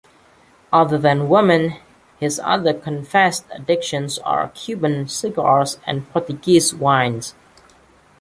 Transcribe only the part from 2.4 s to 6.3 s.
other confessed addictions are Cuban cigars and